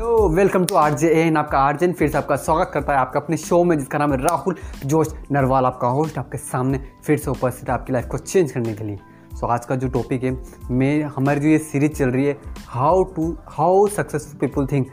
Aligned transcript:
तो 0.00 0.28
welcome 0.28 0.64
to 0.64 0.74
R 0.74 0.94
J 0.98 1.08
N 1.12 1.36
आपका 1.36 1.58
आर्जन 1.58 1.92
फिर 1.92 2.08
से 2.10 2.16
आपका 2.18 2.36
स्वागत 2.36 2.70
करता 2.74 2.92
है 2.92 2.98
आपका 2.98 3.20
अपने 3.20 3.36
शो 3.36 3.62
में 3.64 3.76
जिसका 3.78 3.98
नाम 3.98 4.12
है 4.12 4.18
राहुल 4.18 4.56
जोश 4.84 5.08
नरवाल, 5.32 5.64
आपका 5.64 5.88
होस्ट 5.88 6.18
आपके 6.18 6.38
सामने, 6.38 6.80
फिर 7.04 7.18
से 7.18 7.30
उपस्थित 7.30 7.68
है 7.68 7.74
आपकी 7.74 7.92
लाइफ 7.92 8.06
को 8.06 8.18
चेंज 8.18 8.52
करने 8.52 8.74
के 8.74 8.84
लिए। 8.84 8.98
सो 9.40 9.46
आज 9.46 9.66
का 9.66 9.76
जो 9.76 9.88
टॉपिक 9.88 10.24
है, 10.24 10.36
मैं, 10.70 11.02
हमारी 11.16 11.40
जो 11.40 11.48
ये 11.48 11.58
सीरीज़ 11.58 11.92
चल 11.92 12.10
रही 12.10 12.24
है 12.24 12.36
how 12.68 13.04
to 13.12 13.36
how 13.48 13.86
successful 13.88 14.38
people 14.40 14.66
think 14.66 14.88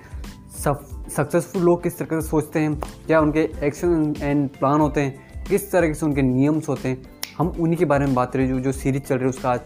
successful 1.09 1.61
लोग 1.61 1.83
किस 1.83 1.99
तरह 1.99 2.19
से 2.19 2.27
सोचते 2.27 2.59
हैं, 2.59 2.79
क्या 3.07 3.21
उनके 3.21 3.49
एक्शन 3.63 4.13
एंड 4.21 4.49
प्लान 4.49 4.79
होते 4.81 5.01
हैं, 5.01 5.43
किस 5.49 5.71
तरह 5.71 5.93
से 5.93 6.05
उनके 6.05 6.21
नियम्स 6.23 6.69
होते 6.69 6.89
हैं, 6.89 7.01
हम 7.37 7.55
उन्हीं 7.59 7.77
के 7.77 7.85
बारे 7.85 8.05
में 8.05 8.15
बात 8.15 8.33
करें 8.33 8.47
जो 8.47 8.59
जो 8.59 8.71
सीरीज़ 8.73 9.03
चल 9.03 9.15
रही 9.15 9.23
है, 9.23 9.29
उसका 9.29 9.51
आज 9.51 9.59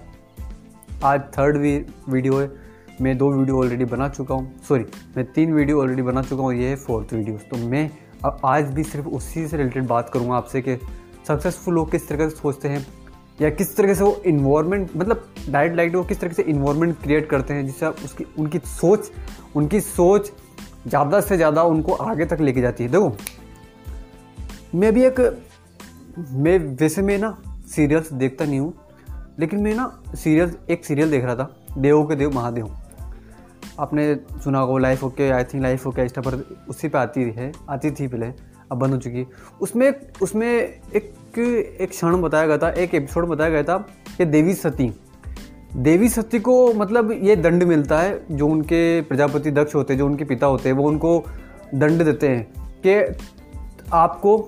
आज 1.04 1.22
थर्ड 1.38 1.58
वीडियो 1.58 2.40
है। 2.40 2.61
मैं 3.02 3.18
दो 3.18 3.32
वीडियो 3.32 3.58
ऑलरेडी 3.58 3.86
बना 3.86 4.08
चुका 4.10 4.36
हूँ। 4.36 4.60
सॉरी 4.62 4.84
मैं 5.16 5.26
तीन 5.34 5.54
वीडियो 5.54 5.80
ऑलरेडी 5.82 6.02
बना 6.02 6.22
चुका 6.22 6.44
हूँ, 6.44 6.54
ये 6.54 6.68
है 6.70 6.76
फोर्थ 6.76 7.14
वीडियो 7.14 7.38
तो 7.50 7.58
मैं 7.60 7.90
अब 8.26 8.42
आज 8.46 8.66
भी 8.74 8.84
सिर्फ़ 8.84 9.08
उसी 9.10 9.48
से 9.48 9.58
रिलेटेड 9.58 9.88
बात 9.88 10.10
करूँगा 10.10 10.36
आपसे 10.36 10.62
कि 10.62 10.76
सक्सेसफुल 11.28 11.74
लोग 11.74 11.90
किस 11.92 12.08
तरह 12.08 12.30
से 12.30 12.36
सोचते 12.36 12.70
हैं 12.70 12.86
या 13.42 13.50
किस 13.52 13.76
तरह 13.78 13.94
से 13.94 14.04
वो 14.04 14.22
इन्वायरमेंट 14.26 14.96
मतलब 14.96 15.24
डायरेक्ट 15.50 15.78
लाइट 15.78 15.96
वो 15.96 16.04
किस 16.04 16.20
तरह 16.22 16.34
से 16.34 16.44
इन्वायरमेंट 16.44 16.96
क्रिएट 17.04 17.30
करते 17.30 17.54
हैं, 17.54 17.66
जिससे 17.66 17.86
उसकी, 18.06 18.26
उनकी 18.40 18.60
सोच 18.60 19.12
उनकी 19.56 19.80
सोच 19.82 20.32
ज़्यादा 20.88 21.22
से 21.22 21.38
ज़्यादा 21.38 21.64
उनको 21.64 21.94
आगे 21.94 22.26
तक 22.26 22.42
लेके 22.42 22.62
जाती 22.62 22.84
है। 22.84 22.90
देखो, 22.90 23.16
मैं 24.76 24.94
भी 24.94 25.04
एक, 25.06 25.20
मैं 26.20 26.58
वैसे 26.76 27.02
मैं 27.02 27.18
ना 27.18 27.36
सीरियल्स 27.68 28.14
देखता 28.14 28.46
नहीं 28.46 28.60
हूँ, 28.60 28.74
लेकिन 29.40 29.60
मैं 29.60 29.76
ना 29.76 29.90
सीरियल 30.16 30.56
एक 30.70 30.86
सीरियल 30.86 31.12
देख 31.12 31.26
रहा 31.26 31.36
था, 31.36 31.50
देवों 31.78 32.06
के 32.06 32.16
देव, 32.16 32.32
महादेव। 32.36 32.70
आपने 33.80 34.16
सुना 34.44 34.60
होगा 34.60 34.80
life 34.80 35.04
okay 35.04 35.30
I 35.32 35.44
think 35.44 35.64
life 35.64 35.88
okay 35.88 36.02
Insta 36.02 36.22
पर 36.22 36.36
उसी 36.70 36.88
पे 36.88 36.98
आती 36.98 37.22
है, 37.22 37.52
आती 37.70 37.92
थी 37.92 38.08
पहले 38.08 38.26
अब 38.72 38.78
बंद 38.78 38.94
हो 38.94 38.98
चुकी। 38.98 39.26
उसमें 39.62 39.94
उसमें 40.22 40.48
एक 40.48 41.14
एक 41.38 41.90
क्षण 41.90 42.22
बताया 42.22 42.48
गया 42.48 42.58
था, 42.58 42.70
एक 42.70 42.96
एपिसोड 42.96 43.28
बताया 43.28 43.50
गया 43.50 43.64
था 43.64 43.78
कि 44.18 44.26
देवी 44.26 44.54
सती 44.54 44.92
देवी 45.76 46.10
सती 46.10 46.40
को 46.40 46.74
मतलब 46.74 47.12
ये 47.24 47.36
दंड 47.36 47.64
मिलता 47.64 48.00
है 48.00 48.26
जो 48.32 48.48
उनके 48.48 49.02
प्रजापति 49.02 49.52
दक्ष 49.52 49.76
होते 49.76 49.96
जो 49.96 50.06
उनके 50.06 50.26
पिता 50.26 50.48
होते 50.48 50.70
हैं, 50.70 50.76
वो 50.76 50.88
उनको 50.88 51.24
दंड 51.76 52.04
देते 52.04 52.30
हैं 52.30 52.48
कि 52.88 53.20
आपको 53.94 54.48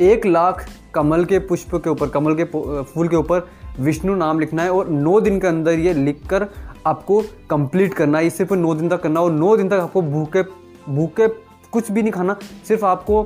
एक 0.00 0.26
लाख 0.26 0.66
कमल 0.94 1.24
के 1.24 1.38
पुष्प 1.38 1.74
के 1.74 1.90
ऊपर, 1.90 2.08
कमल 2.08 2.34
के 2.34 2.44
फूल 2.82 3.08
के 3.08 3.16
ऊपर 3.16 3.48
विष्णु 3.80 4.14
नाम 4.14 4.40
लिखना 4.40 4.62
है 4.62 4.70
और 4.72 4.88
नौ 4.88 5.20
दिन 5.20 5.40
के 5.40 5.46
अंदर 5.46 5.78
ये 5.78 5.92
लिखकर 5.94 6.46
आपको 6.88 7.22
कंप्लीट 7.50 7.94
करना 7.94 8.18
है। 8.18 8.30
सिर्फ़ 8.30 8.54
नौ 8.54 8.74
दिन 8.74 8.88
तक 8.88 9.02
करना 9.02 9.20
और 9.20 9.32
नौ 9.32 9.56
दिन 9.56 9.68
तक 9.68 9.74
आपको 9.74 10.02
भूखे 10.04 10.42
भूखे 10.88 11.28
कुछ 11.72 11.90
भी 11.92 12.02
नहीं 12.02 12.12
खाना 12.12 12.36
सिर्फ़ 12.68 12.84
आपको 12.84 13.22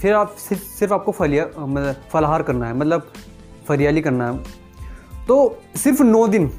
फिर 0.00 0.14
आप 0.14 0.34
सिर्फ़, 0.38 0.62
सिर्फ़ 0.62 0.92
आपको 0.94 1.12
फलिया 1.12 1.46
मतलब 1.58 1.94
फलहार 2.12 2.42
करना 2.42 2.66
है 2.66 2.76
मतलब 2.76 3.12
फरियाली 3.68 4.00
करना 4.00 4.30
है। 4.30 4.38
तो 5.28 5.36
सिर्फ़ 5.76 6.02
नौ 6.02 6.26
दिन 6.28 6.50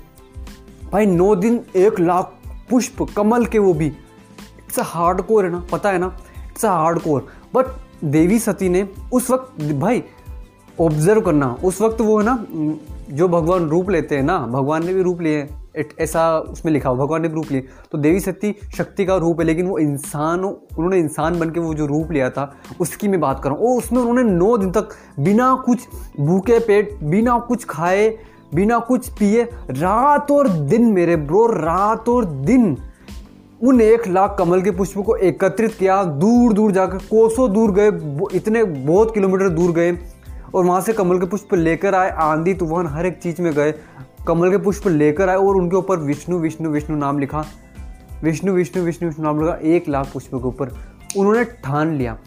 भाई 0.92 1.06
नौ 1.06 1.36
दिन 1.36 1.60
एक 1.78 2.00
लाख 2.00 2.34
पुष्प 2.70 3.02
कमल 3.18 3.46
के 3.46 3.60
वो 3.60 3.74
भी। 3.74 3.88
इट्स 3.88 4.80
अ 4.80 4.84
हार्ड 4.86 5.22
कोर 5.22 5.46
है 5.46 5.52
ना 5.52 5.64
पता 5.72 5.92
है 5.92 5.98
ना? 5.98 6.16
It's 6.48 6.66
a 6.66 6.70
hard 6.70 7.00
core 7.00 7.28
but 7.54 7.66
देवी 8.06 8.40
सती 8.40 8.70
ने 8.70 8.88
उस 9.14 9.30
वक्त 9.32 9.64
भाई 9.76 10.04
ऑब्ज़र्व 10.78 11.22
करना 11.22 11.48
उस 11.64 11.82
वक्त 11.82 12.02
वो 12.02 12.18
है 12.20 12.26
ना 12.26 12.34
जो 13.12 13.28
भगवान 13.28 13.68
रूप 13.70 13.90
लेते 13.90 14.16
हैं 14.16 14.24
ना, 14.24 14.38
भगवान 14.40 14.86
ने 14.86 14.94
भी 14.94 15.02
रूप 15.02 15.22
लिए 15.22 15.48
ऐसा 16.00 16.38
उसमें 16.40 16.72
लिखा 16.74 16.90
हो 16.90 16.96
भगवान 16.96 17.22
ने 17.22 17.28
भी 17.28 17.36
रूप 17.36 17.52
लिए। 17.52 17.62
तो 17.92 17.98
देवी 17.98 18.20
शक्ति 18.20 18.54
शक्ति 18.78 19.06
का 19.06 19.16
रूप 19.16 19.40
है, 19.40 19.46
लेकिन 19.46 19.68
वो 19.68 19.78
इंसान, 19.80 20.44
उन्होंने 20.44 20.98
इंसान 20.98 21.40
बन 21.40 21.50
के 21.50 21.60
वो 21.60 21.74
जो 21.74 21.86
रूप 21.86 22.12
लिया 22.12 22.30
था, 22.30 22.52
उसकी 22.82 23.08
मैं 23.08 23.20
बात 23.20 23.40
कर 23.44 23.50
रहा 23.50 23.60
हूँ। 23.60 23.78
उसमें 23.78 24.00
उन्होंने 24.02 24.24
नौ 24.24 24.58
दिन 24.58 24.72
तक 24.72 24.90
बिना 25.20 25.54
कुछ 25.66 25.88
भूखे 26.20 26.60
पेट, 26.60 26.98
बिना 27.04 27.38
कुछ 27.40 27.66
खाए, 27.66 28.08
बिना 28.56 28.80
कुछ 28.82 29.10
पिए, 29.10 29.44
रात 29.72 30.32
और 30.32 30.48
दिन 30.48 30.92
मेरे 30.94 31.16
ब्रो 31.18 31.46
रात 31.48 32.10
और 32.10 32.26
दिन 32.26 32.76
उन 33.62 33.82
एक 33.82 34.08
लाख 34.08 34.36
कमल 34.40 34.62
के 34.62 34.72
पुष्प 34.72 34.98
को 35.00 35.16
एकत्रित 35.16 35.74
किया 35.74 36.04
दूर 36.04 36.54
दूर 36.54 36.72
जाकर, 36.72 36.98
कोसों 37.10 37.52
दूर 37.54 37.72
गए 37.72 38.38
इतने 38.38 38.64
बहुत 38.64 39.14
किलोमीटर 39.14 39.50
दूर 39.50 39.72
गए 39.72 39.92
और 40.56 40.66
वहाँ 40.66 40.82
से 40.82 40.94
कमल 40.94 41.20
के 41.20 41.26
पुष्प 41.26 41.54
लेकर 41.54 41.96
आए, 41.96 42.10
आंधी, 42.12 42.54
तूफ़ान, 42.54 42.88
हर 42.88 43.06
एक 43.06 43.18
चीज़ 43.18 43.42
में 43.42 43.54
गए। 43.54 43.74
कमल 44.28 44.52
के 44.52 44.58
पुष्प 44.58 44.88
लेकर 44.88 45.30
आए 45.30 45.36
और 45.36 45.56
उनके 45.56 45.76
ऊपर 45.76 46.00
विष्णु 46.00 46.40
विष्णु 46.40 46.70
विष्णु 46.70 46.98
नाम 46.98 47.20
लिखा। 47.20 47.46
विष्णु 48.24 48.54
विष्णु 48.54 48.84
विष्णु 48.84 49.10
विष्णु 49.10 49.26
नाम 49.26 49.40
लिखा, 49.42 49.58
एक 49.64 49.90
लाख 49.90 50.12
पुष्प 50.14 50.30
के 50.30 50.48
ऊपर। 50.48 50.70
उन्होंने 51.18 51.44
ठान 51.44 51.96
लिया। 51.96 52.18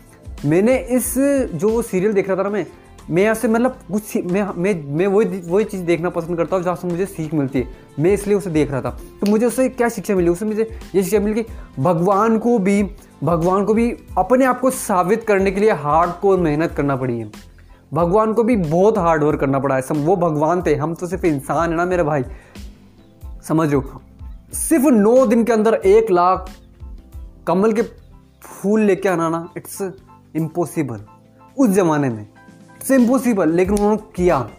मैंने 0.44 0.76
इस 0.90 1.14
जो 1.54 1.80
सीरियल 1.82 2.12
देख 2.12 2.28
रहा 2.28 2.36
था 2.36 2.42
ना 2.42 2.50
मैं 2.50 2.66
मैं 3.10 3.22
यहाँ 3.22 3.34
से 3.34 3.48
मतलब 3.48 3.78
कुछ 3.92 4.16
मैं 4.16 4.42
मैं 4.56 4.72
मैं 4.96 5.06
वही 5.06 5.41
वही 5.46 5.64
चीज़ 5.64 5.82
देखना 5.82 6.10
पसंद 6.10 6.36
करता 6.36 6.56
हूँ 6.56 6.64
जहाँ 6.64 6.76
से 6.76 6.88
मुझे 6.88 7.06
सीख 7.06 7.34
मिलती 7.34 7.58
है। 7.58 7.68
मैं 8.00 8.12
इसलिए 8.12 8.36
उसे 8.36 8.50
देख 8.50 8.70
रहा 8.70 8.80
था। 8.80 8.91
तो 9.20 9.30
मुझे 9.30 9.46
उससे 9.46 9.68
क्या 9.68 9.88
शिक्षा 9.88 10.14
मिली? 10.14 10.28
उससे 10.28 10.44
मुझे 10.44 10.62
ये 10.94 11.02
शिक्षा 11.02 11.18
मिली 11.18 11.42
कि 11.42 11.82
भगवान 11.82 12.38
को 12.38 12.58
भी, 12.58 12.82
भगवान 13.24 13.64
को 13.64 13.74
भी 13.74 13.91
अपने 14.18 14.44
आप 14.44 14.60
को 14.60 14.70
साबित 14.70 15.24
करने 15.24 15.50
के 15.50 15.60
लिए 15.60 15.72
हार्ड 15.72 16.10
को 16.12 16.36
मेहनत 16.38 16.72
करना 16.72 16.96
पड़ी 16.96 17.18
है। 17.18 17.30
भगवान 17.93 18.33
को 18.33 18.43
भी 18.43 18.56
बहुत 18.56 18.99
हार्ड 18.99 19.25
वर्क 19.25 19.41
करना 19.41 19.59
पड़ा 19.59 19.75
है। 19.75 19.83
सब 19.83 20.05
वो 20.05 20.17
भगवान 20.17 20.62
थे। 20.67 20.75
हम 20.75 20.95
तो 20.95 21.06
सिर्फ़ 21.06 21.27
इंसान 21.27 21.71
है 21.71 21.77
ना 21.77 21.84
मेरे 21.84 22.03
भाई। 22.03 22.25
समझ 23.49 23.75
सिर्फ़ 24.53 24.84
नौ 24.84 25.27
दिन 25.27 25.45
के 25.45 25.53
अंदर 25.53 25.75
एक 25.75 26.11
लाख 26.11 26.50
कमल 27.47 27.72
के 27.72 27.83
फूल 28.43 28.81
लेके 28.81 29.09
आना 29.09 29.28
ना 29.28 29.49
इट्स 29.56 29.93
इम्पॉसिबल 30.37 31.00
उस 31.59 31.69
जमाने 31.69 32.09
में। 32.09 32.22
इट्स 32.22 32.91
इम्पॉसिबल 32.91 33.49
लेकिन 33.49 33.75
उन्होंने 33.75 33.97
किया। 34.15 34.51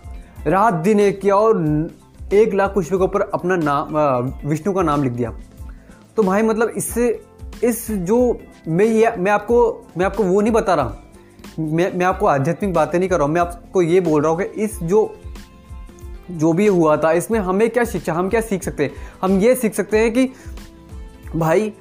रात 0.48 0.74
दिन 0.74 1.00
एक 1.00 1.22
किया 1.22 1.36
और 1.36 1.90
एक 2.34 2.54
लाख 2.54 2.74
पुष्प 2.74 2.90
के 2.90 3.04
ऊपर 3.04 3.22
अपना 3.22 3.56
नाम 3.56 3.98
विष्णु 4.50 4.74
का 4.74 4.82
नाम 4.82 5.04
लिख 5.04 5.12
दिया। 5.12 5.34
तो 6.18 6.24
भाई 6.24 6.42
मतलब 6.42 6.70
इससे, 6.70 7.22
इस 7.64 7.92
जो 7.92 8.40
मैं 8.68 8.86
ये, 8.86 9.16
मैं 9.18 9.32
आपको 9.32 9.88
मैं 9.98 10.06
आपको 10.06 10.24
वो 10.24 10.42
नहीं 10.42 10.54
बता 10.54 10.76
रहा। 10.76 10.96
मैं 11.60 11.98
मैं 11.98 12.06
आपको 12.06 12.26
आध्यात्मिक 12.26 12.74
बातें 12.74 13.00
नहीं 13.00 13.10
कर 13.10 13.18
रहा 13.18 13.26
हूँ, 13.26 13.34
मैं 13.34 13.42
आपको 13.42 13.82
ये 13.82 14.00
बोल 14.00 14.22
रहा 14.22 14.32
हूँ 14.32 14.40
कि 14.40 14.46
इस 14.46 14.80
जो 14.84 15.16
जो 16.32 16.54
भी 16.54 16.68
हुआ 16.68 16.98
था, 16.98 17.12
इसमें 17.12 17.40
हमें 17.40 17.70
क्या 17.70 17.84
शिक्षा, 17.84 18.14
हम 18.14 18.30
क्या 18.30 18.42
सीख 18.42 18.64
सकते 18.64 18.84
हैं? 18.84 18.92
हम 19.22 19.40
ये 19.40 19.56
सीख 19.56 19.74
सकते 19.74 19.98
हैं 19.98 20.14
कि, 20.14 20.30
भाई, 21.36 21.74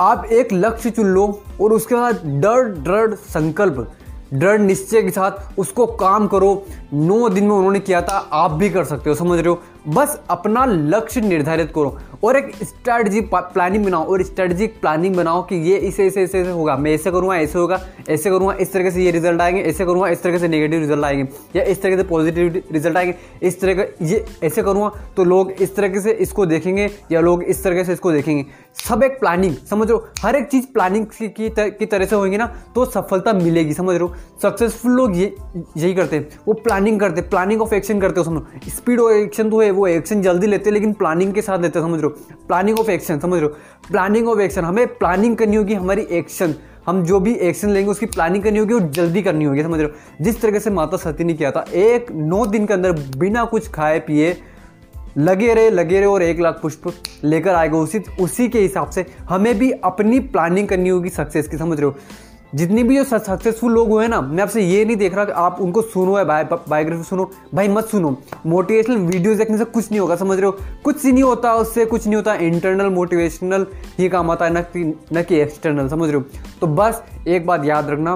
आप 0.00 0.24
एक 0.24 0.48
लक्ष्य 0.52 0.90
चुन 0.90 1.06
लो 1.06 1.42
और 1.60 1.72
उसके 1.72 1.94
बाद 1.94 2.14
डर, 2.14 2.68
दृढ़ 2.68 3.14
संकल्प, 3.14 3.92
दृढ़ 4.34 4.60
निश्चय 4.60 5.02
के 5.02 5.10
साथ 5.10 5.58
उसको 5.58 5.86
काम 5.86 6.26
करो। 6.26 6.66
नौ 6.92 7.28
दिन 7.28 7.44
में 7.44 7.56
उन्होंने 7.56 7.80
किया 7.80 8.02
था, 8.02 8.28
आप 8.32 8.50
भी 8.50 8.70
कर 8.70 8.84
सकते 8.84 9.10
हो, 9.10 9.16
समझ 9.16 9.38
रहे 9.38 9.48
हो? 9.48 9.62
बस 9.88 10.18
अपना 10.30 10.64
लक्ष्य 10.64 11.20
निर्धारित 11.20 11.70
करो 11.74 11.96
और 12.24 12.36
एक 12.36 12.50
स्ट्रेटजी 12.62 13.20
प्लानिंग 13.32 13.84
बनाओ 13.84 14.04
और 14.04 14.22
स्ट्रेटजिक 14.22 14.80
प्लानिंग 14.80 15.16
बनाओ 15.16 15.42
कि 15.42 15.56
ये 15.70 15.76
इसे 15.78 16.06
ऐसे 16.06 16.22
ऐसे 16.22 16.40
ऐसे 16.40 16.50
होगा। 16.50 16.76
मैं 16.76 16.92
ऐसे 16.94 17.10
करूँगा 17.10 17.36
ऐसे 17.36 17.58
होगा 17.58 17.80
ऐसे 18.08 18.30
करूँगा 18.30 18.54
इस 18.54 18.72
तरीके 18.72 18.90
से 18.90 19.04
ये 19.04 19.10
रिज़ल्ट 19.10 19.40
आएँगे 19.40 19.62
ऐसे 19.62 19.84
करूँगा 19.84 20.08
इस 20.08 20.22
तरीके 20.22 20.38
से 20.38 20.48
नेगेटिव 20.48 20.80
रिज़ल्ट 20.80 21.04
आएँगे 21.04 21.28
या 21.56 21.64
इस 21.64 21.82
तरीके 21.82 21.96
से 21.96 22.08
पॉजिटिव 22.08 22.62
रिज़ल्ट 22.72 22.96
आएँगे। 22.96 23.14
इस 23.42 23.60
तरह 23.60 23.74
का 23.74 24.06
ये 24.06 24.24
ऐसे 24.42 24.62
करूँगा 24.62 24.92
तो 25.16 25.24
लोग 25.24 25.52
इस 25.52 25.74
तरीके 25.76 26.00
से 26.00 26.12
इसको 26.12 26.46
देखेंगे 26.46 26.90
या 27.12 27.20
लोग 27.20 27.42
इस 27.44 27.62
तरीके 27.64 27.84
से 27.84 27.92
इसको 27.92 28.12
देखेंगे। 28.12 28.44
सब 28.78 29.02
एक 29.02 29.18
प्लानिंग 29.20 29.54
समझ 29.70 29.88
लो 29.90 29.96
हर 30.22 30.36
एक 30.36 30.48
चीज़ 30.48 30.66
प्लानिंग 30.72 31.06
की, 31.06 31.28
की 31.48 31.86
तरह 31.86 32.04
से 32.06 32.16
होगी 32.16 32.36
ना 32.36 32.46
तो 32.74 32.84
सफलता 32.86 33.32
मिलेगी 33.32 33.72
समझ 33.74 33.96
लो 33.96 34.12
सक्सेसफुल 34.42 34.92
लोग 34.92 35.16
ये 35.16 35.34
यही 35.76 35.94
करते 35.94 36.16
हैं। 36.16 36.28
वो 36.46 36.54
प्लानिंग 36.54 37.00
करते 37.00 37.22
प्लानिंग 37.22 37.62
ऑफ़ 37.62 37.74
एक्शन 37.74 38.00
करते 38.00 38.20
हो 38.20 38.24
समझो 38.24 38.70
स्पीड 38.70 39.00
ऑफ़ 39.00 39.12
एक्शन 39.12 39.50
तो 39.50 39.60
है 39.60 39.70
वो 39.76 39.86
एक्शन 39.86 40.22
जल्दी 40.22 40.46
लेते 40.46 40.70
लेकिन 40.70 40.92
प्लानिंग 40.92 41.32
के 41.34 41.42
साथ 41.42 41.58
लेते 41.58 41.80
समझ 41.80 42.00
रहे 42.00 42.02
हो? 42.02 42.08
प्लानिंग 42.48 42.78
ऑफ़ 42.78 42.90
एक्शन 42.90 43.18
समझ 43.18 43.42
हो? 43.42 43.48
प्लानिंग 43.90 44.28
ऑफ़ 44.28 44.40
एक्शन 44.40 44.64
हमें 44.64 44.86
प्लानिंग 44.86 45.36
करनी 45.36 45.56
होगी 45.56 45.74
हमारी 45.74 46.02
एक्शन 46.10 46.54
हम 46.86 47.04
जो 47.04 47.20
भी 47.20 47.34
एक्शन 47.34 47.68
लेंगे, 47.68 47.90
उसकी 47.90 48.06
प्लानिंग 48.06 48.44
करनी 48.44 48.58
होगी 48.58 48.74
और 48.74 48.90
जल्दी 48.90 49.22
करनी 49.22 49.44
होगी, 49.44 49.62
समझ 49.62 49.82
हो? 49.82 49.88
जिस 50.20 50.40
तरीके 50.40 50.60
से 50.60 50.70
माता 50.70 50.96
सती 50.96 51.24
ने 51.24 51.34
किया 51.34 51.50
था, 51.50 51.64
एक 51.74 52.12
नौ 52.12 52.46
दिन 52.46 52.66
के 52.66 52.74
अंदर 52.74 52.92
बिना 52.92 53.44
कुछ 53.44 53.70
खाए 53.70 53.98
पिए, 53.98 54.36
लगे 55.18 55.54
रहे 55.54 55.70
लगे 55.70 55.98
रहे 55.98 56.08
और 56.08 56.22
एक 56.22 56.40
लाख 56.40 56.58
पुष्प 56.62 56.92
लेकर 57.24 57.54
आएगा 57.54 57.78
उसी 57.78 58.02
उसी 58.20 58.48
के 58.48 58.60
हिसाब 58.60 58.90
से 58.90 59.06
हमें 59.28 59.58
भी 59.58 59.70
अपनी 59.70 60.20
प्लानिंग 60.20 60.68
करनी 60.68 60.88
होगी 60.88 61.08
सक्सेस 61.08 61.48
की, 61.48 61.56
समझ 61.56 61.80
रहे 61.80 61.86
हो? 61.86 61.96
जितनी 62.54 62.82
भी 62.82 62.96
जो 62.96 63.04
सक्सेसफुल 63.04 63.72
लोग 63.72 63.88
हुए 63.88 64.08
ना, 64.08 64.20
मैं 64.20 64.42
आपसे 64.42 64.62
ये 64.62 64.84
नहीं 64.84 64.96
देख 64.96 65.14
रहा 65.14 65.24
कि 65.24 65.32
आप 65.32 65.60
उनको 65.60 65.82
सुनो 65.82 66.18
या 66.18 66.24
बायोग्राफी 66.24 67.02
सुनो। 67.02 67.30
भाई 67.54 67.68
मत 67.68 67.84
सुनो। 67.84 68.16
मोटिवेशनल 68.46 68.96
वीडियोस 68.96 69.36
देखने 69.36 69.58
से 69.58 69.64
कुछ 69.64 69.90
नहीं 69.90 70.00
होगा, 70.00 70.16
समझ 70.16 70.38
रहे 70.38 70.46
हो? 70.46 70.56
कुछ 70.84 71.04
ही 71.04 71.12
नहीं 71.12 71.22
होता 71.22 71.54
उससे, 71.54 71.84
कुछ 71.84 72.06
नहीं 72.06 72.16
होता। 72.16 72.34
इंटरनल 72.34 72.86
मोटिवेशनल 72.86 73.66
ही 73.98 74.08
काम 74.08 74.30
आता 74.30 74.44
है, 74.44 74.54
न 74.54 74.60
कि 74.60 75.00
न 75.12 75.22
कि 75.22 75.36
एक्सटर्नल 75.36 75.88
समझ 75.88 76.08
रहे 76.08 76.18
हो? 76.18 76.24
तो 76.60 76.66
बस 76.66 77.02
एक 77.28 77.46
बात 77.46 77.64
याद 77.64 77.90
रखना 77.90 78.14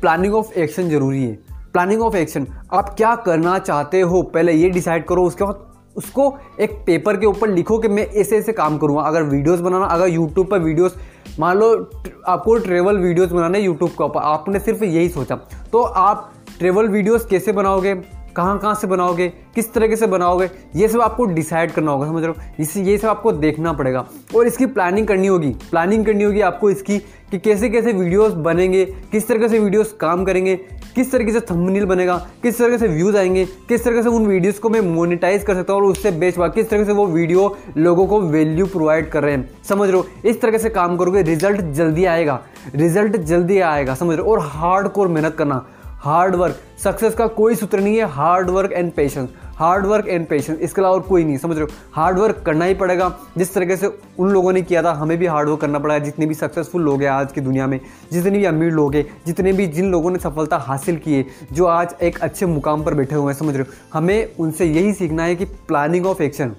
प्लानिंग 0.00 0.34
ऑफ़ 0.34 0.52
एक्शन 0.52 0.88
ज़रूरी 0.90 1.24
है। 1.24 1.38
प्लानिंग 1.72 2.02
ऑफ़ 2.02 2.16
एक्शन 2.16 2.46
आप 2.72 2.94
क्या 2.94 3.14
करना 3.16 3.58
चाहते 3.58 4.00
हो, 4.00 4.22
पहले 4.22 4.52
ये 4.52 4.70
डिसाइड 4.70 5.06
करो, 5.06 5.24
उसके 5.24 5.44
बाद 5.44 5.66
उसको 5.96 6.38
एक 6.60 6.70
पेपर 6.86 7.16
के 7.16 7.26
ऊपर 7.26 7.48
लिखो 7.48 7.78
कि 7.78 7.88
मैं 7.88 8.06
ऐसे 8.06 8.36
ऐसे 8.36 8.52
काम 8.52 8.78
करूँगा। 8.78 9.02
अगर 9.02 9.22
वीडियोस 9.22 9.60
बनाना, 9.60 9.84
अगर 9.84 10.06
यूट्यूब 10.06 10.46
पर 10.46 10.58
वीडियोस 10.58 10.96
मान 11.38 11.58
लो, 11.58 11.90
आपको 12.28 12.56
ट्रेवल 12.56 12.98
वीडियोस 12.98 13.30
बनाने 13.32 13.60
यूट्यूब 13.60 13.90
के 13.90 14.04
ऊपर, 14.04 14.20
आपने 14.20 14.58
सिर्फ़ 14.58 14.84
यही 14.84 15.08
सोचा। 15.08 15.36
तो 15.72 15.82
आप 15.82 16.32
ट्रेवल 16.58 16.88
वीडियोस 16.88 17.26
कैसे 17.26 17.52
बनाओगे? 17.52 17.94
कहाँ 18.36 18.58
कहाँ 18.58 18.74
से 18.74 18.86
बनाओगे, 18.86 19.28
किस 19.28 19.72
तरीके 19.72 19.96
से 19.96 20.06
बनाओगे, 20.06 20.50
ये 20.76 20.88
सब 20.88 21.00
आपको 21.00 21.24
डिसाइड 21.24 21.70
करना 21.70 21.90
होगा, 21.90 22.06
समझ 22.06 22.22
रहे 22.22 22.32
हो? 22.32 22.52
इसी, 22.60 22.80
ये 22.80 22.98
सब 22.98 23.08
आपको 23.08 23.32
देखना 23.32 23.72
पड़ेगा। 23.72 24.06
और 24.36 24.46
इसकी 24.46 24.66
प्लानिंग 24.66 25.06
करनी 25.06 25.26
होगी। 25.26 25.50
प्लानिंग 25.50 26.06
करनी 26.06 26.24
होगी 26.24 26.40
आपको 26.40 26.70
इसकी 26.70 26.98
कि 26.98 27.38
कैसे 27.38 27.68
कैसे 27.68 27.92
वीडियोस 27.92 28.32
बनेंगे, 28.32 28.84
किस 28.84 29.28
तरीके 29.28 29.48
से 29.48 29.58
वीडियोस 29.58 29.92
काम 29.92 30.24
करेंगे, 30.24 30.56
किस 30.94 31.12
तरीके 31.12 31.32
से 31.32 31.40
थंबनेल 31.40 31.84
बनेगा, 31.84 32.16
किस 32.42 32.58
तरीके 32.58 32.78
से 32.78 32.88
व्यूज़ 32.88 33.16
आएँगे, 33.16 33.44
किस 33.44 33.84
तरीके 33.84 34.02
से 34.02 34.08
उन 34.08 34.26
वीडियोस 34.26 34.58
को 34.58 34.70
मैं 34.70 34.80
मोनेटाइज 34.80 35.44
कर 35.44 35.54
सकता 35.54 35.72
हूँ 35.72 35.82
और 35.82 35.88
उससे 35.88 36.10
बेच 36.10 36.36
पा 36.36 36.48
किस 36.48 36.70
तरीके 36.70 36.84
से 36.84 36.92
वो 36.92 37.06
वीडियो 37.06 37.56
लोगों 37.76 38.06
को 38.06 38.20
वैल्यू 38.20 38.66
प्रोवाइड 38.66 39.10
कर 39.10 39.22
रहे 39.22 39.36
हैं। 39.36 39.50
समझ 39.64 39.94
हो? 39.94 40.06
इस 40.24 40.40
तरीके 40.40 40.58
से 40.58 40.70
काम 40.70 40.96
करोगे 40.96 41.22
रिज़ल्ट 41.22 41.60
जल्दी 41.60 42.04
आएगा। 42.04 42.40
रिज़ल्ट 42.74 43.16
जल्दी 43.16 43.60
आएगा, 43.60 43.94
समझ 43.94 44.18
हो? 44.18 44.24
और 44.24 44.40
हार्ड 44.40 44.88
कोर 44.88 45.08
मेहनत 45.08 45.34
करना। 45.34 45.66
Hard 46.02 46.34
work. 46.34 46.56
सक्सेस 46.84 47.14
का 47.14 47.26
कोई 47.26 47.54
सूत्र 47.54 47.80
नहीं 47.80 47.96
है, 47.96 48.04
hard 48.04 48.50
work 48.50 48.72
and 48.72 48.92
patience 48.92 49.28
hard 49.54 49.86
work 49.86 50.08
and 50.08 50.26
patience 50.26 50.58
इसके 50.58 50.80
अलावा 50.80 50.94
और 50.94 51.00
कोई 51.00 51.24
नहीं, 51.24 51.38
समझ 51.38 51.56
रहे 51.56 51.62
हो? 51.62 51.68
हार्ड 51.92 52.18
वर्क 52.18 52.42
करना 52.46 52.64
ही 52.64 52.74
पड़ेगा। 52.74 53.18
जिस 53.38 53.54
तरीके 53.54 53.76
से 53.76 53.98
उन 54.18 54.30
लोगों 54.30 54.52
ने 54.52 54.62
किया 54.62 54.82
था, 54.82 54.92
हमें 54.92 55.18
भी 55.18 55.26
हार्ड 55.26 55.48
वर्क 55.48 55.60
करना 55.60 55.78
पड़ेगा 55.78 56.04
जितने 56.04 56.26
भी 56.26 56.34
सक्सेसफुल 56.34 56.82
लोग 56.82 57.02
हैं 57.02 57.10
आज 57.10 57.32
की 57.32 57.40
दुनिया 57.40 57.66
में, 57.66 57.80
जितने 58.12 58.38
भी 58.38 58.44
अमीर 58.44 58.72
लोग 58.72 58.94
हैं, 58.94 59.22
जितने 59.26 59.52
भी 59.52 59.66
जिन 59.66 59.90
लोगों 59.90 60.10
ने 60.10 60.18
सफलता 60.18 60.56
हासिल 60.56 60.96
की 60.96 61.14
है, 61.14 61.24
जो 61.52 61.64
आज 61.64 61.94
एक 62.02 62.18
अच्छे 62.18 62.46
मुकाम 62.46 62.82
पर 62.82 62.94
बैठे 62.94 63.14
हुए 63.14 63.32
हैं, 63.32 63.38
समझ 63.38 63.54
रहे 63.54 63.62
हो? 63.62 63.98
हमें 63.98 64.32
उनसे 64.40 64.64
यही 64.64 64.92
सीखना 64.92 65.24
है 65.24 65.36
कि 65.36 65.44
प्लानिंग 65.44 66.06
ऑफ़ 66.06 66.22
एक्शन 66.22 66.52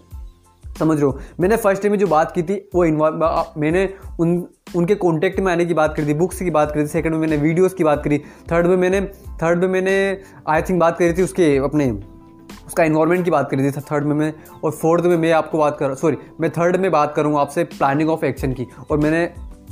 समझ 0.80 0.98
रहे 0.98 1.06
हो? 1.06 1.20
मैंने 1.40 1.58
फ़र्स्ट 1.58 1.84
डे 1.84 1.90
में 1.90 1.98
जो 1.98 2.08
बात 2.08 2.32
की 2.32 2.44
थी, 2.44 2.56
वो 2.76 2.84
मैंने 3.62 3.88
उन, 4.20 4.48
उनके 4.76 4.96
कॉन्टेक्ट 4.96 5.40
में 5.40 5.52
आने 5.52 5.66
की 5.66 5.74
बात 5.74 5.96
करी 5.96 6.08
थी 6.08 6.14
बुक्स 6.14 6.40
की 6.40 6.50
बात 6.52 6.72
करी 6.72 6.84
थी 6.84 6.88
सेकंड 6.88 7.14
में 7.14 7.20
मैंने 7.20 7.38
वीडियोस 7.38 7.74
की 7.74 7.84
बात 7.84 8.04
करी 8.04 8.18
थर्ड 8.52 8.68
में 8.68 8.76
मैंने 8.78 9.02
थर्ड 9.42 9.60
में 9.60 9.68
मैंने 9.68 9.96
आई 10.48 10.62
थिंक 10.62 10.80
बात 10.80 10.98
करी 10.98 11.14
थी 11.14 11.24
उसके 11.24 11.56
अपने, 11.58 11.90
उसका 12.68 12.84
इन्वायरमेंट 12.84 13.24
की 13.26 13.32
बात 13.32 13.50
करी 13.52 13.64
थी 13.64 13.82
थर्ड 13.82 14.04
में 14.04 14.16
मैं, 14.16 14.34
और 14.64 14.72
फोर्थ 14.72 15.06
में 15.06 15.18
मैं 15.18 15.32
आपको 15.32 15.58
बात 15.58 15.78
कर 15.80 15.96
सॉरी 15.96 16.18
मैं 16.40 16.50
थर्ड 16.52 16.78
में 16.78 16.92
बात 16.92 17.14
करूँगा 17.16 17.40
आपसे 17.40 17.64
प्लानिंग 17.64 18.10
ऑफ़ 18.10 18.26
एक्शन 18.26 18.54
की, 18.54 18.68
और 18.92 18.98
मैंने 18.98 19.30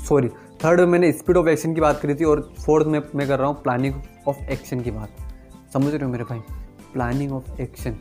सॉरी 0.07 0.29
थर्ड 0.63 0.79
में 0.79 0.87
मैंने 0.87 1.11
स्पीड 1.11 1.37
ऑफ़ 1.37 1.47
एक्शन 1.47 1.73
की 1.73 1.81
बात 1.81 1.99
करी 1.99 2.15
थी, 2.15 2.23
और 2.23 2.41
फोर्थ 2.65 2.87
में 2.87 3.01
मैं 3.15 3.27
कर 3.27 3.39
रहा 3.39 3.47
हूँ 3.47 3.61
प्लानिंग 3.63 3.95
ऑफ़ 4.27 4.43
एक्शन 4.43 4.81
की 4.81 4.91
बात। 4.91 5.09
समझ 5.73 5.93
रहे 5.93 6.05
हो 6.05 6.09
मेरे 6.09 6.23
भाई? 6.23 6.39
प्लानिंग 6.93 7.31
ऑफ़ 7.33 7.61
एक्शन 7.61 7.91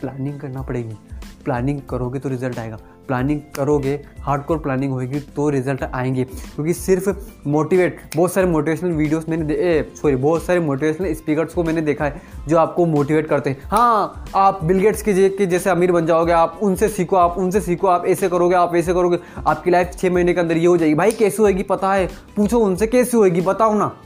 प्लानिंग 0.00 0.40
करना 0.40 0.62
पड़ेगी। 0.62 0.96
प्लानिंग 1.44 1.80
करोगे 1.90 2.18
तो 2.18 2.28
रिज़ल्ट 2.28 2.58
आएगा। 2.58 2.78
प्लानिंग 3.08 3.40
करोगे 3.56 4.00
हार्डकोर 4.20 4.58
प्लानिंग 4.58 4.92
होगी 4.92 5.20
तो 5.36 5.48
रिज़ल्ट 5.50 5.82
आएँगे। 5.84 6.24
क्योंकि 6.24 6.72
सिर्फ़ 6.72 7.10
मोटिवेट 7.46 8.00
बहुत 8.16 8.32
सारे 8.32 8.46
मोटिवेशनल 8.46 8.90
वीडियोस 8.90 9.28
मैंने 9.28 9.82
सॉरी 9.96 10.16
बहुत 10.16 10.42
सारे 10.42 10.60
मोटिवेशनल 10.60 11.14
स्पीकर्स 11.14 11.54
को 11.54 11.64
मैंने 11.64 11.80
देखा 11.80 12.04
है 12.04 12.22
जो 12.48 12.58
आपको 12.58 12.86
मोटिवेट 12.86 13.26
करते 13.26 13.50
हैं। 13.50 13.62
हाँ 13.64 14.24
आप 14.34 14.64
बिलगेट्स 14.64 15.02
के 15.02 15.28
के 15.28 15.46
जैसे 15.46 15.70
अमीर 15.70 15.92
बन 15.92 16.06
जाओगे, 16.06 16.32
आप 16.32 16.58
उनसे 16.62 16.88
सीखो, 16.88 17.16
आप 17.16 17.38
उनसे 17.38 17.60
सीखो, 17.60 17.86
आप 17.86 18.06
ऐसे 18.06 18.28
करोगे, 18.28 18.54
आप 18.54 18.74
ऐसे 18.74 18.94
करोगे। 18.94 19.18
आपकी 19.46 19.70
लाइफ 19.70 19.90
छः 19.98 20.10
महीने 20.10 20.34
के 20.34 20.40
अंदर 20.40 20.56
ये 20.56 20.66
हो 20.66 20.76
जाएगी। 20.76 20.94
भाई, 20.94 21.10
कैसे 21.10 21.42
होएगी 21.42 21.62
पता 21.62 21.92
है? 21.92 22.06
पूछो 22.36 22.58
उनसे, 22.58 22.86
कैसे 22.86 23.16
होएगी? 23.16 23.40
बताओ 23.40 23.74
ना। 23.74 23.96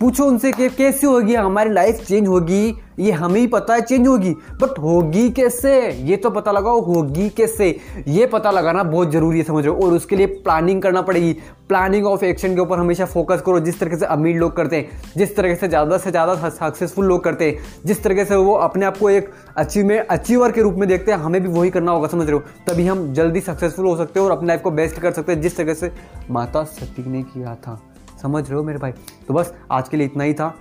पूछो 0.00 0.24
उनसे 0.24 0.50
कि 0.52 0.68
कैसे 0.68 1.06
होगी, 1.06 1.34
हमारी 1.34 1.70
लाइफ 1.70 2.04
चेंज 2.06 2.26
होगी, 2.28 2.74
ये 2.98 3.12
हमें 3.12 3.40
ही 3.40 3.46
पता 3.46 3.74
है 3.74 3.80
चेंज 3.80 4.06
होगी। 4.08 4.30
बट 4.62 4.78
होगी 4.78 5.28
कैसे? 5.30 5.72
ये 5.90 6.16
तो 6.16 6.30
पता 6.30 6.52
लगाओ, 6.52 6.80
होगी 6.82 7.28
कैसे? 7.28 7.68
ये 8.08 8.26
पता 8.26 8.50
लगाना 8.50 8.82
बहुत 8.82 9.10
ज़रूरी 9.12 9.38
है, 9.38 9.44
समझ। 9.44 9.66
और 9.66 9.92
उसके 9.92 10.16
लिए 10.16 10.26
प्लानिंग 10.26 10.82
करना 10.82 11.02
पड़ेगी। 11.02 11.32
प्लानिंग 11.68 12.06
ऑफ़ 12.06 12.24
एक्शन 12.24 12.54
के 12.54 12.60
ऊपर 12.60 12.78
हमेशा 12.78 13.04
फोकस 13.04 13.42
करो, 13.46 13.60
जिस 13.60 13.80
तरीके 13.80 13.96
से 13.96 14.06
अमीर 14.06 14.36
लोग 14.36 14.56
करते 14.56 14.76
हैं, 14.76 15.00
जिस 15.16 15.36
तरीके 15.36 15.54
से 15.54 15.68
ज़्यादा 15.68 15.98
से 15.98 16.10
ज़्यादा 16.10 16.48
सक्सेसफुल 16.50 17.06
लोग 17.06 17.24
करते 17.24 17.50
हैं, 17.50 17.82
जिस 17.86 18.02
तरीके 18.02 18.24
से 18.24 18.36
वो 18.36 18.54
अपने 18.54 18.86
आप 18.86 18.98
को 18.98 19.10
एक 19.10 19.30
अचीवमेंट 19.56 20.06
अचीवर 20.06 20.52
के 20.52 20.62
रूप 20.62 20.74
में 20.74 20.88
देखते 20.88 21.12
हैं, 21.12 21.18
हमें 21.18 21.42
भी 21.42 21.48
वही 21.48 21.70
करना 21.70 21.92
होगा, 21.92 22.08
समझ 22.08 22.26
रहे 22.26 22.34
हो? 22.34 22.42
तभी 22.68 22.86
हम 22.86 23.12
जल्दी 23.14 23.40
सक्सेसफुल 23.40 23.86
हो 23.86 23.96
सकते 23.96 24.20
हैं 24.20 24.26
और 24.26 24.32
अपने 24.32 24.48
लाइफ 24.48 24.62
को 24.62 24.70
बेस्ट 24.70 24.98
कर 24.98 25.12
सकते 25.12 25.32
हैं, 25.32 25.40
जिस 25.40 25.56
तरीके 25.56 25.74
से 25.74 25.92
माता 26.30 26.64
सती 26.64 27.10
ने 27.10 27.22
किया 27.24 27.54
था। 27.56 27.80
समझ 28.18 28.48
रहे 28.48 28.58
हो 28.58 28.64
मेरे 28.64 28.78
भाई? 28.78 28.92
तो 29.28 29.34
बस 29.34 29.54
आज 29.70 29.88
के 29.88 29.96
लिए 29.96 30.06
इतना 30.06 30.24
ही 30.24 30.34
था। 30.34 30.54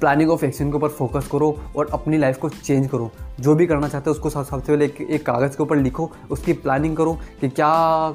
प्लानिंग 0.00 0.30
ऑफ़ 0.30 0.44
एक्शन 0.44 0.70
के 0.70 0.76
ऊपर 0.76 0.88
फोकस 0.88 1.26
करो 1.32 1.56
और 1.76 1.88
अपनी 1.92 2.18
लाइफ 2.18 2.38
को 2.38 2.48
चेंज 2.48 2.86
करो। 2.88 3.10
जो 3.40 3.54
भी 3.54 3.66
करना 3.66 3.88
चाहते 3.88 4.10
हो 4.10 4.14
उसको 4.14 4.30
सबसे 4.30 4.56
पहले 4.62 4.84
एक, 4.84 5.00
एक 5.00 5.24
कागज़ 5.26 5.56
के 5.56 5.62
ऊपर 5.62 5.76
लिखो 5.76 6.10
उसकी 6.30 6.52
प्लानिंग 6.54 6.96
करो 6.96 7.12
कि 7.40 7.48
क्या 7.48 7.68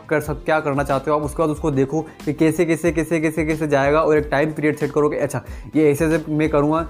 कर 0.10 0.22
सक 0.22 0.44
क्या 0.46 0.60
करना 0.60 0.84
चाहते 0.84 1.12
हो। 1.12 1.18
आप 1.18 1.24
उसके 1.24 1.42
बाद 1.44 1.50
उसको 1.50 1.72
देखो 1.72 2.02
कि 2.26 2.34
कैसे 2.34 2.66
कैसे 2.66 2.92
कैसे 2.92 3.20
कैसे 3.20 3.46
कैसे 3.46 3.68
जाएगा 3.68 4.02
और 4.02 4.18
एक 4.18 4.28
टाइम 4.32 4.52
पीरियड 4.52 4.78
सेट 4.78 4.92
करो 4.92 5.10
कि 5.10 5.18
अच्छा 5.18 5.42
ये 5.76 5.90
ऐसे 5.92 6.06
ऐसे 6.06 6.32
मैं 6.32 6.50
करूँगा। 6.50 6.82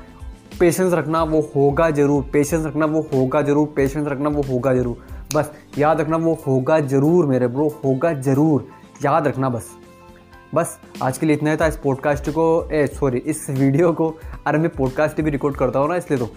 पेशेंस 0.60 0.94
रखना 0.94 1.24
वो 1.26 1.42
होगा 1.56 1.90
ज़रूर। 1.92 2.24
पेशेंस 2.34 2.66
रखना 2.66 2.86
वो 2.86 3.02
होगा 3.14 3.42
ज़रूर। 3.42 3.74
पेशेंस 3.76 4.08
रखना 4.08 4.30
वो 4.30 4.42
होगा 4.44 4.74
ज़रूर। 4.74 5.06
बस 5.36 5.52
याद 5.78 6.02
रखना 6.02 6.18
वो 6.18 6.34
होगा 6.48 6.80
ज़रूर 6.82 7.26
मेरे 7.26 7.48
ब्रो 7.48 7.68
होगा 7.84 8.14
ज़रूर। 8.22 8.68
याद 9.06 9.28
रखना 9.28 9.50
बस। 9.50 9.76
बस, 10.56 10.78
आज 11.04 11.18
के 11.18 11.26
लिए 11.26 11.36
इतना 11.36 11.52
ही 11.52 11.58
था। 11.58 11.66
इस 11.68 11.78
पॉडकास्ट 11.78 12.30
को, 12.30 12.44
ए 12.72 12.86
सॉरी 12.88 13.18
इस 13.18 13.46
वीडियो 13.50 13.92
को, 13.94 14.08
अरे 14.48 14.60
मैं 14.60 14.70
पॉडकास्ट 14.70 15.20
भी 15.22 15.32
रिकॉर्ड 15.32 15.56
करता 15.56 15.80
हूँ 15.80 15.90
ना, 15.90 15.96
इसलिए 15.96 16.20
तो। 16.20 16.30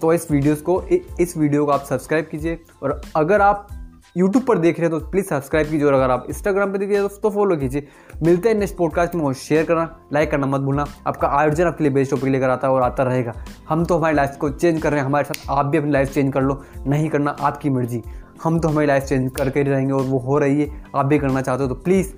तो 0.00 0.12
इस 0.12 0.30
वीडियोस 0.30 0.60
को 0.60 0.80
इस 1.20 1.36
वीडियो 1.36 1.64
को 1.66 1.72
आप 1.72 1.84
सब्सक्राइब 1.84 2.28
कीजिए। 2.30 2.58
और 2.82 3.00
अगर 3.16 3.40
आप 3.40 3.68
यूट्यूब 4.16 4.44
पर 4.44 4.58
देख 4.58 4.78
रहे 4.80 4.88
हैं 4.88 5.00
तो 5.00 5.10
प्लीज़ 5.10 5.26
सब्सक्राइब 5.26 5.68
कीजिए। 5.68 5.86
और 5.86 5.94
अगर 5.94 6.10
आप 6.10 6.26
इंस्टाग्राम 6.28 6.72
पर 6.72 6.78
देख 6.78 6.88
रहे 6.88 6.98
हैं 6.98 7.08
तो 7.22 7.30
फॉलो 7.30 7.56
कीजिए। 7.56 7.86
मिलते 8.22 8.48
हैं 8.48 8.56
नेक्स्ट 8.56 8.76
पॉडकास्ट 8.76 9.14
में, 9.14 9.24
और 9.24 9.34
शेयर 9.34 9.64
करना 9.64 9.98
लाइक 10.12 10.30
करना 10.30 10.46
मत 10.46 10.60
भूलना। 10.60 10.86
आपका 11.06 11.28
आयोजन 11.30 11.66
आपके 11.66 11.84
लिए 11.84 11.92
बेस्ट 11.92 12.10
टॉपिक 12.10 12.28
लेकर 12.28 12.50
आता 12.50 12.68
है 12.68 12.74
और 12.74 12.82
आता 12.82 13.02
रहेगा। 13.02 13.34
हम 13.68 13.84
तो 13.84 13.98
हमारी 13.98 14.16
लाइफ 14.16 14.36
को 14.40 14.50
चेंज 14.50 14.80
कर 14.82 14.90
रहे 14.90 15.00
हैं। 15.00 15.06
हमारे 15.06 15.24
साथ 15.24 15.50
आप 15.50 15.66
भी 15.66 15.78
अपनी 15.78 15.90
लाइफ 15.90 16.14
चेंज 16.14 16.32
कर 16.32 16.42
लो। 16.42 16.62
नहीं 16.86 17.08
करना 17.08 17.36
आपकी 17.40 17.70
मर्ज़ी। 17.70 18.02
हम 18.44 18.58
तो 18.60 18.68
हमारी 18.68 18.86
लाइफ 18.86 19.02
चेंज 19.02 19.30
करके 19.32 19.60
ही 19.60 19.70
रहेंगे 19.70 19.92
और 19.92 20.02
वो 20.02 20.18
हो 20.18 20.38
रही 20.38 20.62
है। 20.62 20.84
आप 20.96 21.06
भी 21.06 21.18
करना 21.18 21.42
चाहते 21.42 21.62
हो 21.62 21.68
तो 21.68 21.74
प्लीज़ 21.74 22.12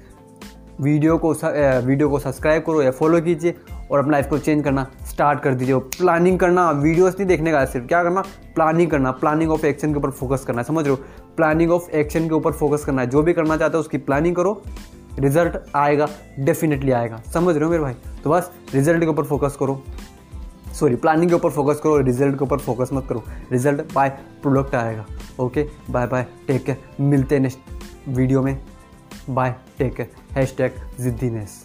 वीडियो 0.80 1.16
को 1.19 1.32
वीडियो 1.86 2.08
को 2.08 2.19
सब्सक्राइब 2.19 2.62
करो 2.62 2.82
या 2.82 2.90
फॉलो 2.90 3.20
कीजिए 3.20 3.54
और 3.90 3.98
अपना 3.98 4.12
लाइफ 4.12 4.26
को 4.26 4.38
चेंज 4.38 4.64
करना 4.64 4.86
स्टार्ट 5.06 5.40
कर 5.40 5.54
दीजिए। 5.54 5.78
प्लानिंग 5.78 6.38
करना 6.38 6.70
वीडियोस 6.70 7.14
नहीं 7.14 7.26
देखने 7.26 7.52
का 7.52 7.64
सिर्फ़। 7.64 7.86
क्या 7.86 8.02
करना? 8.02 8.20
प्लानिंग 8.54 8.90
करना। 8.90 9.10
प्लानिंग 9.10 9.50
ऑफ़ 9.50 9.66
एक्शन 9.66 9.92
के 9.92 9.99
ऊपर 9.99 10.11
फोकस 10.11 10.44
करना 10.44 10.62
समझ 10.62 10.85
रहे 10.85 10.94
हो? 10.94 11.02
प्लानिंग 11.37 11.70
ऑफ़ 11.70 11.90
एक्शन 11.90 12.28
के 12.28 12.35
ऊपर 12.35 12.52
फोकस 12.52 12.85
करना 12.85 13.02
है। 13.02 13.08
जो 13.08 13.23
भी 13.23 13.32
करना 13.32 13.56
चाहते 13.56 13.76
हो 13.76 13.80
उसकी 13.80 13.99
प्लानिंग 13.99 14.37
करो। 14.37 14.62
रिज़ल्ट 15.18 15.58
आएगा। 15.76 16.08
डेफिनेटली 16.38 16.92
आएगा। 16.92 17.23
समझ 17.32 17.54
रहे 17.54 17.64
हो 17.64 17.70
मेरे 17.70 17.82
भाई? 17.82 17.94
तो 18.25 18.30
बस 18.30 18.50
रिज़ल्ट 18.75 19.00
के 19.00 19.06
ऊपर 19.06 19.23
फोकस 19.23 19.56
करो। 19.61 19.82
सॉरी 20.75 20.97
प्लानिंग 20.97 21.30
के 21.30 21.35
ऊपर 21.35 21.50
फोकस 21.50 21.80
करो। 21.80 21.97
रिज़ल्ट 21.99 22.38
के 22.38 22.44
ऊपर 22.44 22.58
फोकस 22.58 22.90
मत 22.92 23.06
करो। 23.08 23.23
रिज़ल्ट 23.52 23.94
बाय 23.94 24.08
प्रोडक्ट 24.42 24.75
आएगा। 24.75 25.06
Okay 25.40 25.68
bye 25.90 26.06
bye 26.06 26.26
take 26.47 26.64
care 26.64 27.04
मिलते 27.04 27.35
हैं 27.35 27.42
नेक्स्ट 27.42 27.58
वीडियो 28.08 28.42
में। 28.42 28.58
Bye 29.31 29.55
take 29.79 29.95
care 29.97 30.38
hash 30.38 30.55
tag 30.59 30.81
जिद्दीनेस 31.00 31.64